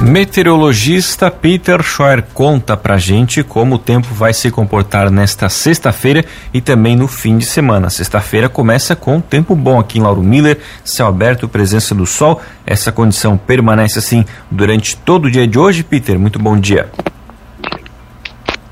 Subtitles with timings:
[0.00, 6.24] Meteorologista Peter Scheuer conta pra gente como o tempo vai se comportar nesta sexta-feira
[6.54, 7.90] e também no fim de semana.
[7.90, 12.40] Sexta-feira começa com tempo bom aqui em Lauro Miller, céu aberto, presença do sol.
[12.66, 15.84] Essa condição permanece assim durante todo o dia de hoje.
[15.84, 16.90] Peter, muito bom dia.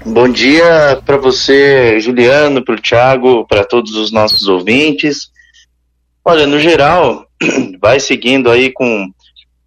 [0.06, 5.30] Bom dia para você, Juliano, para o Thiago, para todos os nossos ouvintes.
[6.24, 7.26] Olha, no geral,
[7.78, 9.12] vai seguindo aí com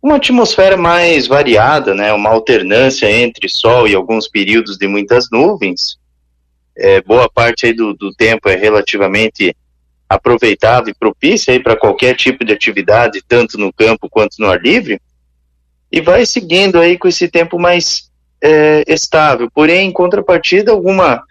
[0.01, 2.11] uma atmosfera mais variada, né?
[2.11, 5.99] Uma alternância entre sol e alguns períodos de muitas nuvens.
[6.75, 9.55] É, boa parte do, do tempo é relativamente
[10.09, 14.99] aproveitável e propícia para qualquer tipo de atividade, tanto no campo quanto no ar livre.
[15.91, 18.09] E vai seguindo aí com esse tempo mais
[18.41, 19.49] é, estável.
[19.53, 21.23] Porém, em contrapartida, alguma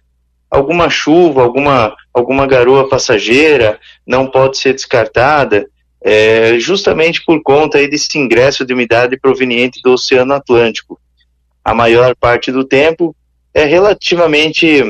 [0.48, 5.66] alguma chuva, alguma alguma garoa passageira não pode ser descartada
[6.02, 10.98] é, justamente por conta aí desse ingresso de umidade proveniente do Oceano Atlântico.
[11.64, 13.14] A maior parte do tempo
[13.52, 14.82] é relativamente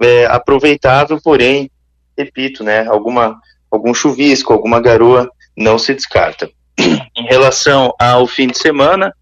[0.00, 1.70] é, aproveitável, porém,
[2.16, 3.38] repito, né, alguma,
[3.70, 6.50] algum chuvisco, alguma garoa não se descarta.
[6.78, 9.14] em relação ao fim de semana,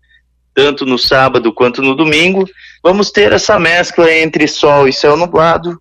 [0.53, 2.45] tanto no sábado quanto no domingo,
[2.83, 5.81] vamos ter essa mescla entre sol e céu nublado,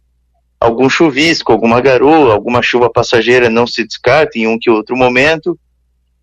[0.63, 5.59] algum chuvisco, alguma garoa, alguma chuva passageira não se descarta em um que outro momento,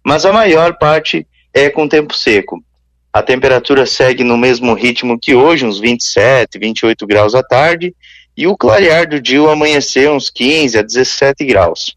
[0.03, 2.65] mas a maior parte é com tempo seco.
[3.13, 7.95] A temperatura segue no mesmo ritmo que hoje, uns 27, 28 graus à tarde,
[8.35, 11.95] e o clarear do dia o amanhecer uns 15 a 17 graus.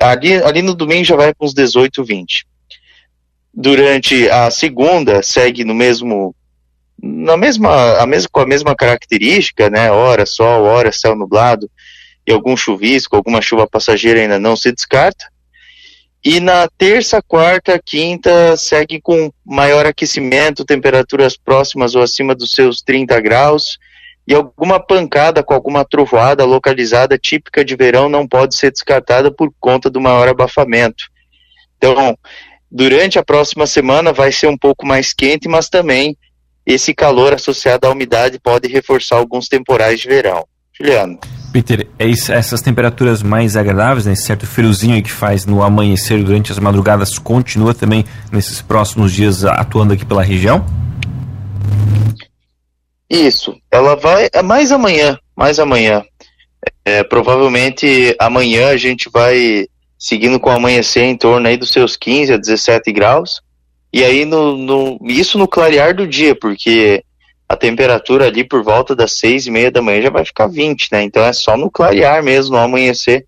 [0.00, 2.46] Ali, ali no domingo já vai para uns 18, 20.
[3.52, 6.34] Durante a segunda, segue no mesmo
[7.02, 9.90] na mesma, a mesma, com a mesma característica, né?
[9.90, 11.70] Hora sol, hora céu nublado
[12.26, 15.26] e algum chuvisco, alguma chuva passageira ainda não se descarta.
[16.24, 22.82] E na terça, quarta, quinta segue com maior aquecimento, temperaturas próximas ou acima dos seus
[22.82, 23.78] 30 graus
[24.26, 29.52] e alguma pancada com alguma trovoada localizada típica de verão não pode ser descartada por
[29.60, 31.04] conta do maior abafamento.
[31.76, 32.18] Então,
[32.68, 36.16] durante a próxima semana vai ser um pouco mais quente, mas também
[36.66, 40.44] esse calor associado à umidade pode reforçar alguns temporais de verão.
[40.78, 41.18] Juliano.
[41.52, 46.52] Peter, é essas temperaturas mais agradáveis, né, esse certo friozinho que faz no amanhecer durante
[46.52, 50.66] as madrugadas, continua também nesses próximos dias atuando aqui pela região?
[53.08, 56.04] Isso, ela vai é mais amanhã, mais amanhã.
[56.84, 59.66] É, provavelmente amanhã a gente vai
[59.98, 63.40] seguindo com o amanhecer em torno aí dos seus 15 a 17 graus.
[63.92, 67.02] E aí, no, no, isso no clarear do dia, porque
[67.48, 70.88] a temperatura ali por volta das seis e meia da manhã já vai ficar 20,
[70.92, 71.02] né?
[71.02, 73.24] Então é só no clarear mesmo, no amanhecer.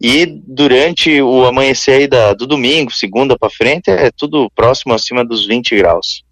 [0.00, 5.24] E durante o amanhecer aí da, do domingo, segunda para frente, é tudo próximo acima
[5.24, 6.22] dos 20 graus.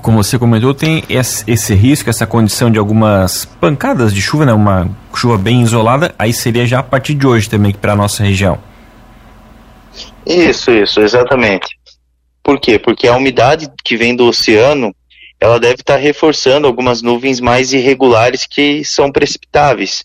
[0.00, 4.52] Como você comentou, tem esse, risco, essa condição de algumas pancadas de chuva, né?
[4.52, 8.24] Uma chuva bem isolada, aí seria já a partir de hoje também para a nossa
[8.24, 8.58] região.
[10.26, 11.78] Isso, isso, exatamente.
[12.42, 12.78] Por quê?
[12.78, 14.94] Porque a umidade que vem do oceano,
[15.40, 20.04] ela deve estar reforçando algumas nuvens mais irregulares que são precipitáveis.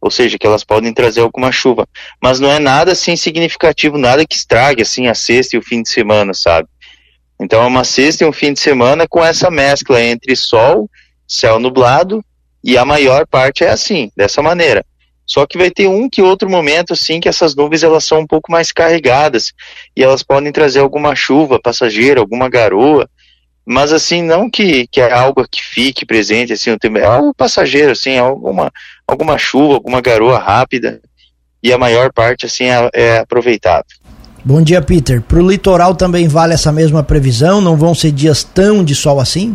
[0.00, 1.86] Ou seja, que elas podem trazer alguma chuva.
[2.22, 5.82] Mas não é nada assim significativo, nada que estrague assim a sexta e o fim
[5.82, 6.68] de semana, sabe?
[7.40, 10.90] Então é uma sexta e um fim de semana com essa mescla entre sol,
[11.26, 12.24] céu nublado,
[12.62, 14.84] e a maior parte é assim, dessa maneira.
[15.28, 18.26] Só que vai ter um que outro momento assim que essas nuvens elas são um
[18.26, 19.52] pouco mais carregadas
[19.94, 23.06] e elas podem trazer alguma chuva passageira, alguma garoa,
[23.64, 28.16] mas assim não que, que é algo que fique presente assim é algo passageiro assim,
[28.16, 28.72] alguma
[29.06, 30.98] alguma chuva, alguma garoa rápida
[31.62, 33.84] e a maior parte assim é, é aproveitável.
[34.42, 35.20] Bom dia, Peter.
[35.20, 37.60] Para o litoral também vale essa mesma previsão?
[37.60, 39.54] Não vão ser dias tão de sol assim?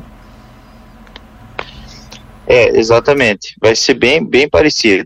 [2.46, 3.56] É, exatamente.
[3.60, 5.06] Vai ser bem, bem parecido.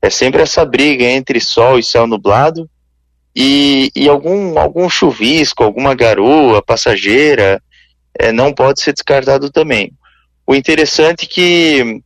[0.00, 2.68] É sempre essa briga entre sol e céu nublado
[3.34, 7.62] e, e algum, algum chuvisco, alguma garoa passageira
[8.18, 9.92] é, não pode ser descartado também.
[10.46, 12.02] O interessante é que,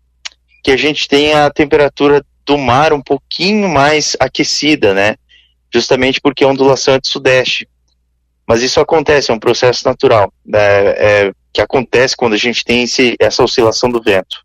[0.62, 5.16] que a gente tem a temperatura do mar um pouquinho mais aquecida, né?
[5.72, 7.68] Justamente porque a ondulação é de sudeste.
[8.46, 10.58] Mas isso acontece, é um processo natural, né?
[10.58, 14.41] é, que acontece quando a gente tem esse, essa oscilação do vento.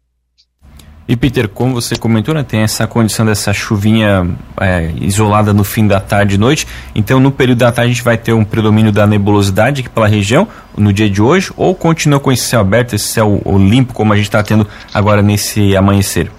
[1.08, 4.28] E Peter, como você comentou, né, tem essa condição dessa chuvinha
[4.60, 6.68] é, isolada no fim da tarde e noite.
[6.94, 10.08] Então, no período da tarde, a gente vai ter um predomínio da nebulosidade aqui pela
[10.08, 14.12] região no dia de hoje, ou continua com esse céu aberto, esse céu limpo, como
[14.12, 16.30] a gente está tendo agora nesse amanhecer?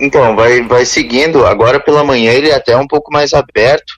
[0.00, 1.46] Então, vai, vai seguindo.
[1.46, 3.92] Agora pela manhã ele é até um pouco mais aberto,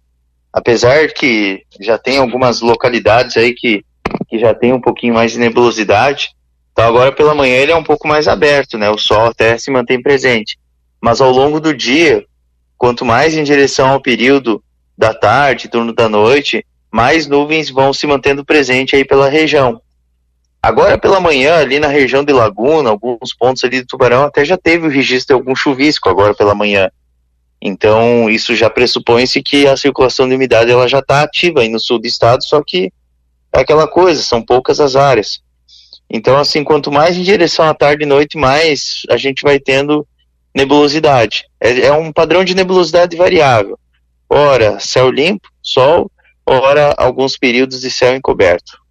[0.52, 3.84] apesar que já tem algumas localidades aí que,
[4.28, 6.30] que já tem um pouquinho mais de nebulosidade.
[6.74, 8.90] Então agora pela manhã ele é um pouco mais aberto, né?
[8.90, 10.58] O sol até se mantém presente.
[11.00, 12.26] Mas ao longo do dia,
[12.76, 14.60] quanto mais em direção ao período
[14.98, 19.80] da tarde, turno da noite, mais nuvens vão se mantendo presente aí pela região.
[20.60, 24.56] Agora pela manhã, ali na região de Laguna, alguns pontos ali do Tubarão, até já
[24.56, 26.90] teve o registro de algum chuvisco agora pela manhã.
[27.62, 31.78] Então, isso já pressupõe-se que a circulação de umidade ela já está ativa aí no
[31.78, 32.92] sul do estado, só que
[33.52, 35.40] é aquela coisa, são poucas as áreas.
[36.10, 40.06] Então, assim, quanto mais em direção à tarde e noite, mais a gente vai tendo
[40.54, 41.44] nebulosidade.
[41.60, 43.78] É, é um padrão de nebulosidade variável.
[44.28, 46.10] Ora, céu limpo, sol,
[46.46, 48.84] ora, alguns períodos de céu encoberto.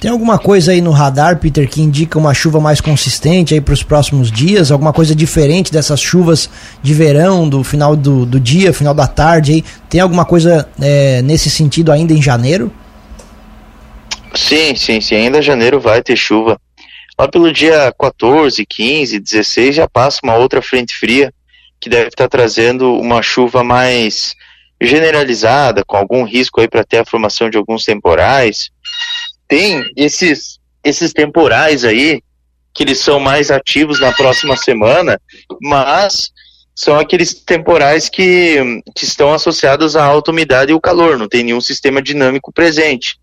[0.00, 3.72] Tem alguma coisa aí no radar, Peter, que indica uma chuva mais consistente aí para
[3.72, 4.70] os próximos dias?
[4.70, 6.50] Alguma coisa diferente dessas chuvas
[6.82, 9.64] de verão, do final do, do dia, final da tarde aí?
[9.88, 12.70] Tem alguma coisa é, nesse sentido ainda em janeiro?
[14.36, 15.16] Sim, sim, sim.
[15.16, 16.60] Ainda janeiro vai ter chuva.
[17.18, 21.32] Lá pelo dia 14, 15, 16 já passa uma outra frente fria
[21.80, 24.34] que deve estar trazendo uma chuva mais
[24.80, 28.70] generalizada, com algum risco aí para ter a formação de alguns temporais.
[29.46, 32.22] Tem esses esses temporais aí
[32.74, 35.18] que eles são mais ativos na próxima semana,
[35.62, 36.30] mas
[36.74, 41.44] são aqueles temporais que, que estão associados à alta umidade e o calor, não tem
[41.44, 43.16] nenhum sistema dinâmico presente.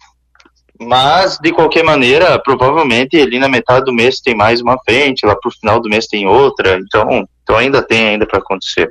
[0.82, 5.36] Mas, de qualquer maneira, provavelmente ali na metade do mês tem mais uma frente, lá
[5.36, 8.90] pro final do mês tem outra, então, então ainda tem ainda para acontecer.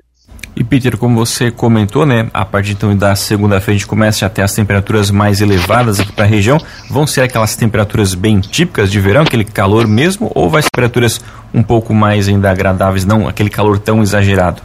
[0.54, 4.28] E Peter, como você comentou, né, a partir então da segunda-feira a gente começa a
[4.28, 6.58] ter as temperaturas mais elevadas aqui para a região.
[6.88, 11.20] Vão ser aquelas temperaturas bem típicas de verão, aquele calor mesmo, ou vai ser temperaturas
[11.52, 14.62] um pouco mais ainda agradáveis, não aquele calor tão exagerado?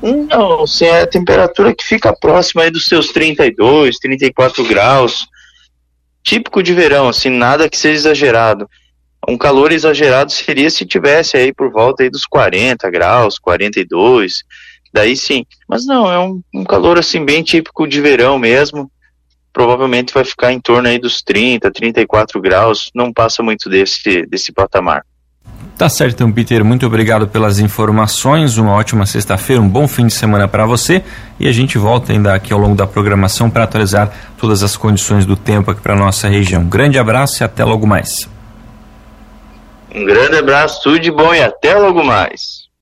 [0.00, 5.26] Não, se é a temperatura que fica próxima aí dos seus 32, 34 graus,
[6.28, 8.68] típico de verão, assim, nada que seja exagerado.
[9.26, 14.42] Um calor exagerado seria se tivesse aí por volta aí dos 40 graus, 42,
[14.92, 15.46] daí sim.
[15.66, 18.90] Mas não, é um, um calor assim bem típico de verão mesmo.
[19.54, 24.52] Provavelmente vai ficar em torno aí dos 30, 34 graus, não passa muito desse, desse
[24.52, 25.02] patamar.
[25.78, 26.64] Tá certo, então, Peter.
[26.64, 28.58] Muito obrigado pelas informações.
[28.58, 31.04] Uma ótima sexta-feira, um bom fim de semana para você.
[31.38, 35.24] E a gente volta ainda aqui ao longo da programação para atualizar todas as condições
[35.24, 36.64] do tempo aqui para nossa região.
[36.64, 38.28] Grande abraço e até logo mais.
[39.94, 42.57] Um grande abraço, tudo de bom e até logo mais.